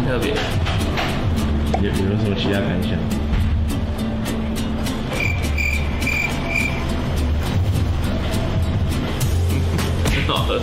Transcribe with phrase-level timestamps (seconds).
[0.00, 0.34] 蛮特别。
[1.82, 2.92] 有有什么其他感想？
[10.10, 10.58] 很好喝。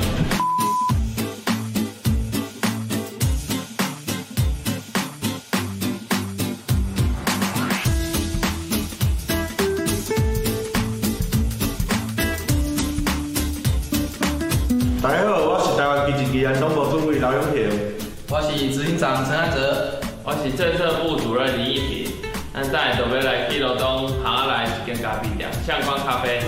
[14.99, 17.96] 大家好，我是台湾基进宜兰东部主委刘永平，
[18.29, 22.11] 我是执行长陈汉哲，我是政策部主任林一平。
[22.53, 26.41] 咱今日就要来基隆东行来一间咖啡店，相关咖啡。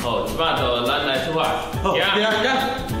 [0.00, 1.44] 好，即摆就咱来出发。
[1.82, 2.97] 好，行行。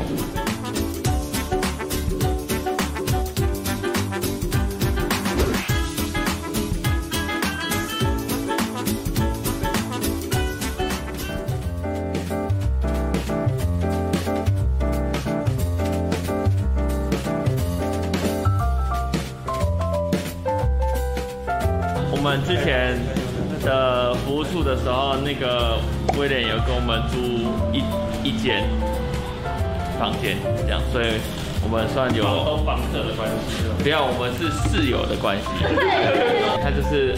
[22.28, 22.94] 们之前
[23.64, 25.78] 的服务处的时候，那个
[26.18, 27.16] 威廉有跟我们租
[27.72, 27.80] 一
[28.22, 28.68] 一间
[29.98, 31.16] 房间，这样，所以
[31.64, 33.64] 我们算有都房客的关系。
[33.82, 35.48] 不要，我们是室友的关系。
[36.62, 37.16] 他就是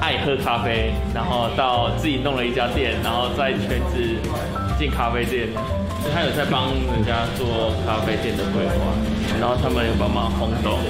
[0.00, 4.00] 爱喝咖啡，然后到自己弄了一家店，然后在圈子
[4.78, 5.48] 进咖啡店，
[6.14, 8.88] 他有在帮人家做咖啡店的规划，
[9.38, 10.80] 然后他们有帮忙烘豆。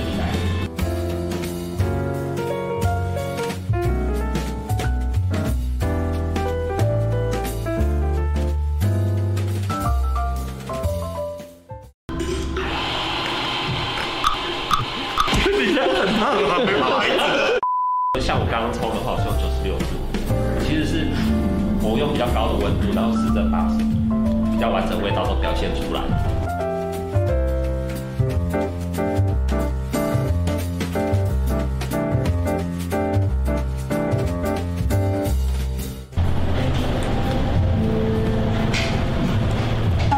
[21.93, 23.67] 我用比较高的温度，然后试着把
[24.53, 26.01] 比较完整味道都表现出来。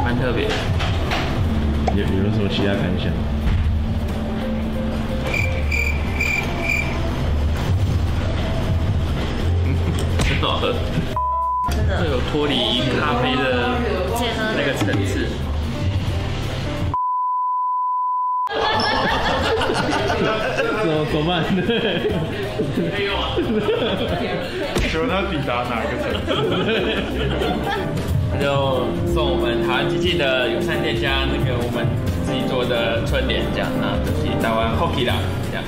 [0.05, 0.55] 蛮特别的。
[1.97, 3.11] 有有什么其他感想？
[10.29, 10.92] 很好喝，真的会有
[12.33, 13.77] 脱离咖啡的
[14.57, 15.29] 那个层次。
[20.83, 21.45] 怎 么怎么办？
[21.55, 23.37] 没有啊，
[24.89, 26.27] 请问他抵达哪个城市？
[28.33, 31.87] 他就送我们台湾基进的友善店家那个我们
[32.25, 35.15] 自己做的春联，这样，那就是台湾 Hockey 啦，
[35.51, 35.65] 这样。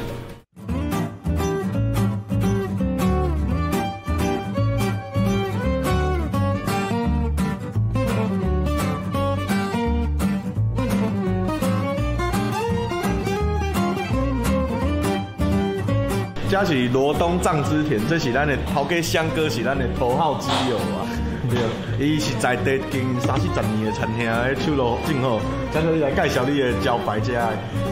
[16.55, 21.03] 这是罗东藏之田，这是咱的头家香哥，是咱的头号之友啊。
[21.51, 21.59] 对，
[21.99, 25.41] 伊是在地经营三四十年的餐厅，诶，手路真好。
[25.73, 27.43] 咱你来介绍你的招牌食的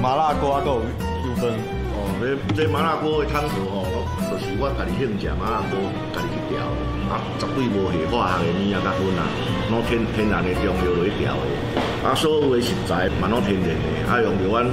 [0.00, 1.50] 麻辣锅，还有油饭。
[1.90, 3.82] 哦，这这麻辣锅的汤头吼，
[4.30, 5.82] 就是我家己兴食麻辣锅，
[6.14, 6.62] 家己去调，
[7.10, 9.26] 啊，绝对无下化学的物啊，甲粉啊，
[9.74, 14.64] 拢天天然的中药来调的，啊，所有的食材蛮拢天然的，啊，用着阮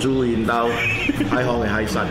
[0.00, 0.66] 主引导
[1.30, 2.06] 海丰的海产。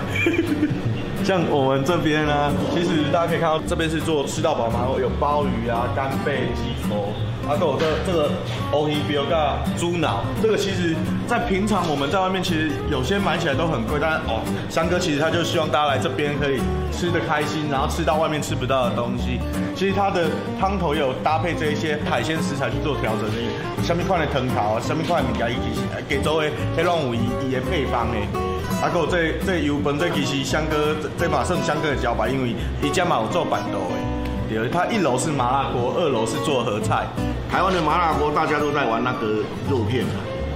[1.24, 7.12] 像我们这边呢，其实大家可以看到，这边是做吃到饱嘛，有鲍鱼啊、干贝、鸡头，
[7.50, 8.30] 啊，都有这这个
[8.72, 10.24] 欧尼比欧嘎猪脑。
[10.40, 10.96] 这个其实，
[11.28, 16.62] 在平常我们在外面，其实有些买起来都很贵，但哦，香哥其实他就希望大家来这边可以
[16.94, 19.40] 吃得开心，然后吃到外面吃不到的东西。
[19.76, 20.30] 其实它的
[20.60, 23.38] 汤头也有搭配这一些海鲜食材去做调整的，
[23.82, 28.30] 下面款的藤桃啊，下面款的物件，伊其实给周围黑龙有伊伊的配方诶。
[28.78, 34.06] 啊，还有这这油饭，这其实香哥这马上香哥的招牌，因为伊家嘛有做板豆诶。
[34.50, 37.06] 对，它一楼是麻辣锅，二楼是做合菜。
[37.50, 40.06] 台湾的麻辣锅大家都在玩那个肉片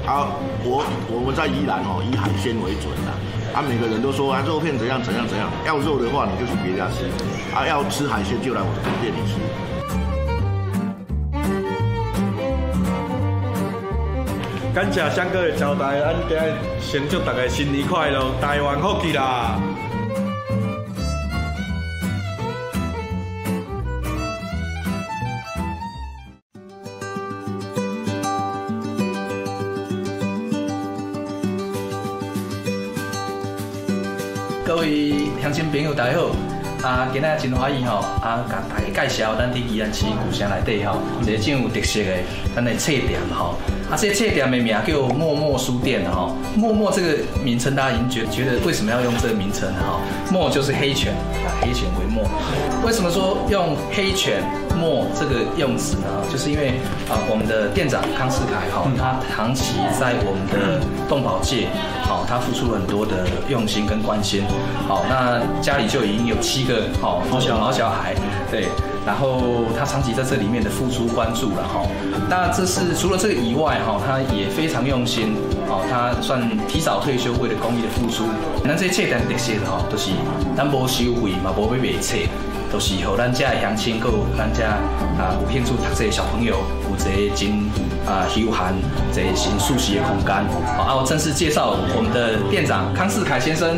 [0.06, 0.28] 啊，啊，
[0.64, 3.10] 我我们在宜兰哦，以海鲜为准的，
[3.58, 7.10] 啊，每个人都说啊，肉片怎样怎样怎样，要肉的话你就去别家吃，
[7.56, 9.42] 啊，要吃海鲜就来我的店里吃。
[14.74, 19.58] 感谢香哥的招待，咱今日先祝大家新年快乐，台湾福气啦！
[34.76, 36.32] 各位乡亲朋友，大家好！
[36.82, 42.18] 啊，今日真欢喜吼，啊，甲大家介绍咱伫宜兰市古城内底吼，一个真有特色的
[42.56, 43.54] 咱的册店吼。
[43.90, 46.32] 啊，这些册店的名叫默默书店的哈。
[46.56, 50.00] 默默这个名称，大家已经觉觉得为什么要用这个名称哈？
[50.32, 51.14] 默就是黑犬，
[51.62, 52.24] 黑犬为默。
[52.86, 54.44] 为什么说用黑犬
[54.80, 56.08] 默这个用词呢？
[56.32, 61.68] 就是因为啊，我们的店长康世凯哈，他长期在我们的动保界，
[62.04, 64.44] 好，他付出了很多的用心跟关心。
[64.88, 68.16] 好，那家里就已经有七个好毛小毛小孩，
[68.54, 68.70] 对。
[69.06, 71.82] 然后他长期在这里面的付出关注了哈，
[72.30, 75.36] 那这是除了这个以外哈，他也非常用心
[75.68, 76.40] 哦，他算
[76.70, 78.24] 提早退休为了公益的付出。
[78.64, 80.12] 咱这册店特色哈，都是
[80.56, 82.16] 咱无收费嘛，无要卖册，
[82.72, 84.80] 都是和咱家的乡亲，还有咱家
[85.20, 87.52] 啊有兴趣读册的小朋友，有一个真
[88.08, 88.72] 啊休闲、
[89.12, 90.32] 一个新舒适的空间。
[90.78, 93.78] 好，啊，我正式介绍我们的店长康世凯先生。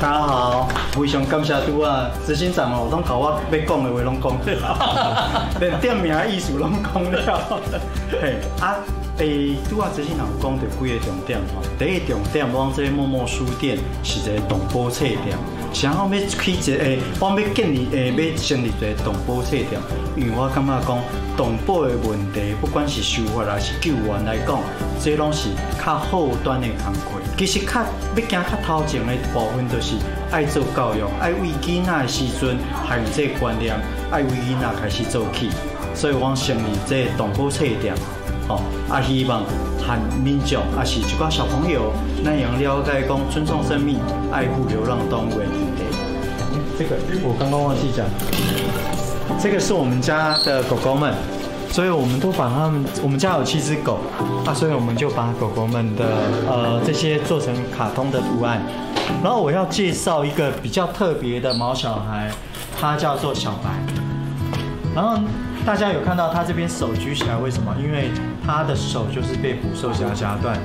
[0.00, 7.60] 大家好，非常感谢拄啊执行长哦，拢甲我要讲的话拢讲了， 连店名意思拢讲了。
[8.20, 8.76] 嘿，啊，
[9.18, 15.38] 诶，拄啊执行长讲着几个重点吼，第一重点，我讲这个默默书店是一个动波册店，
[15.74, 19.72] 想要要开一个，我要建立诶，要成立一个动保册店，
[20.16, 20.96] 因为我感觉讲
[21.36, 24.60] 动保的问题，不管是修法还是救援来讲，
[25.02, 25.48] 这拢是
[25.84, 27.20] 较后端的工作。
[27.36, 29.96] 其实较要行较头前的部分，就是
[30.30, 32.56] 爱做教育，爱为囡仔的时阵，
[32.86, 33.74] 还有这个观念，
[34.12, 35.50] 爱为囡仔开始做起。
[35.92, 37.94] 所以我成立这个动保册店，
[38.48, 38.60] 哦，
[38.90, 39.42] 啊，希望
[39.80, 41.92] 和民众，啊是一寡小朋友，
[42.22, 43.98] 那样了解讲尊重生命、
[44.32, 45.84] 爱护流浪动物的问题。
[46.78, 48.04] 这个我刚刚忘记讲，
[49.40, 51.14] 这个是我们家的狗狗们。
[51.70, 53.98] 所以我们都把它们，我们家有七只狗
[54.46, 56.04] 啊，所以我们就把狗狗们的
[56.46, 58.62] 呃这些做成卡通的图案。
[59.24, 62.30] 然后我要介绍一个比较特别的毛小孩，
[62.78, 63.70] 他叫做小白。
[64.94, 65.18] 然后
[65.66, 67.74] 大家有看到他这边手举起来，为什么？
[67.82, 68.12] 因为
[68.46, 70.58] 他的手就是被捕兽夹夹断。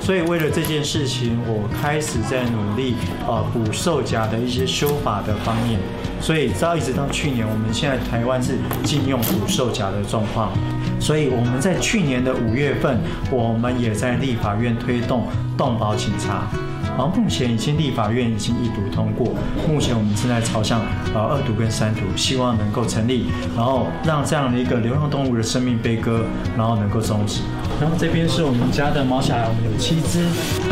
[0.00, 2.94] 所以为了这件事情，我开始在努力
[3.26, 5.78] 呃捕兽夹的一些修法的方面。
[6.20, 10.50] 所以，直到一直到去年，我们现在台湾是禁用捕兽夹的状况。
[10.98, 12.98] 所以我们在去年的五月份，
[13.30, 15.26] 我们也在立法院推动
[15.56, 16.46] 动保警察。
[16.96, 19.34] 然后目前已经立法院已经一读通过，
[19.68, 20.80] 目前我们正在朝向
[21.12, 23.26] 呃二读跟三读，希望能够成立，
[23.56, 26.24] 然后让这样的一个流浪动物的生命悲歌，
[26.56, 27.40] 然后能够终止。
[27.80, 30.20] 然后这边是我们家的猫小孩，我们有七只，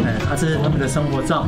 [0.06, 1.44] 哎，它是他们的生活照。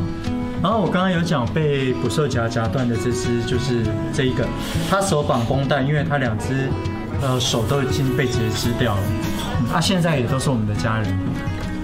[0.61, 4.45] 然后我刚刚有讲被捕兽夹夹断的这只就是这一个，
[4.91, 6.69] 它手绑绷带，因为它两只
[7.23, 9.03] 呃手都已经被截肢掉了，
[9.69, 11.17] 它、嗯啊、现在也都是我们的家人。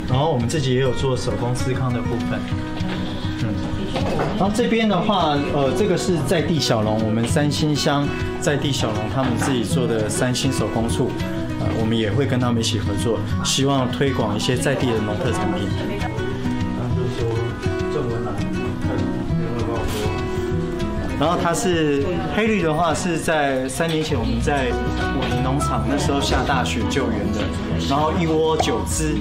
[0.08, 2.40] 然后我们自己也有做手工司康的部分，
[4.38, 8.08] 然后这边的话，呃，这个是在地小龙，我们三星乡
[8.41, 11.11] 在地小龙他们自己做的三星手工醋，
[11.61, 15.69] 呃，我们也会跟他们一起合作，希望推广一些在地的农特产品
[16.97, 17.29] 就是说
[17.93, 18.20] 正文。
[21.20, 22.02] 然后它是
[22.34, 24.72] 黑绿的话，是在三年前我们在
[25.12, 27.44] 武林农场那时候下大雪救援的，
[27.90, 29.14] 然后一窝九只，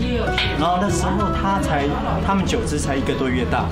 [0.58, 1.84] 然后那时候它才，
[2.26, 3.66] 它们九只才一个多月大，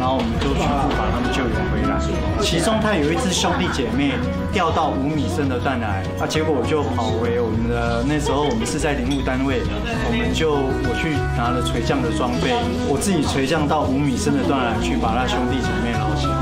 [0.00, 2.00] 然后我们就全部把它们救援回来。
[2.40, 4.12] 其中它有一只兄弟姐妹
[4.50, 12.48] 掉到五米深的断崖，啊，结果我就跑回我们的那时候我们是在林务单位，我们就我去拿了垂降的装备，
[12.88, 16.33] 我自己垂降到五米深的断崖去把那兄弟姐妹捞起来。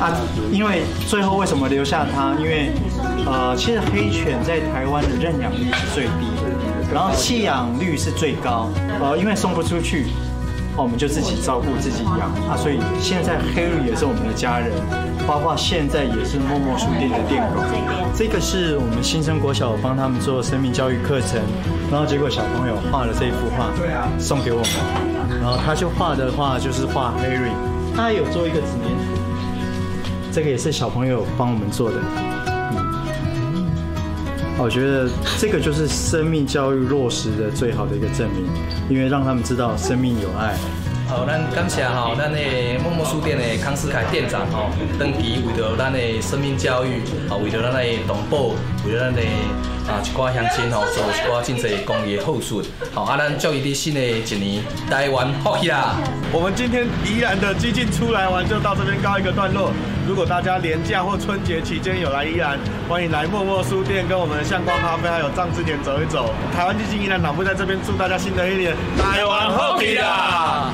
[0.00, 0.12] 啊，
[0.52, 2.34] 因为最后为什么留下它？
[2.38, 2.70] 因为，
[3.24, 8.68] 呃，其实黑犬在台湾的认养率是最低的，然后弃养率是最高。
[9.00, 10.06] 呃，因为送不出去，
[10.76, 12.56] 我们就自己照顾自己养啊。
[12.56, 14.70] 所以现在黑绿也是我们的家人，
[15.26, 17.62] 包括现在也是默默书店的店狗。
[18.14, 21.40] 这个是我们新生国小帮他们做生命教育课程，
[21.90, 27.50] 然后结果小朋友画了这幅画，对啊送给我们，然后他就画的话就是画黑绿，
[27.96, 29.15] 他有做一个纸黏。
[30.36, 31.96] 这个也是小朋友帮我们做的，
[33.54, 33.66] 嗯，
[34.58, 38.44] 我觉得这个就是生命教育落实的最好的一个证明，
[38.90, 40.54] 因为让他们知道生命有爱。
[41.08, 42.38] 好，咱感谢哈，咱的
[42.82, 49.22] 默默书店的康世凯店长哈，登记为了咱的生命教育，啊，为了咱的同胞，为了咱的
[49.86, 52.56] 啊一寡乡亲吼，做一寡真济公益的好事。
[52.92, 55.94] 好，啊，咱祝伊的新的一年台湾福气啦！
[56.32, 59.70] 我们今天宜兰的基进出来玩就到这边告一个段落。
[60.08, 62.58] 如果大家连假或春节期间有来宜兰，
[62.88, 66.34] 欢迎来默默书店跟我们的向光咖啡还有藏之田走一走。
[66.52, 70.72] 台湾基金宜兰党部在这边祝大家新的一年台湾福气啦！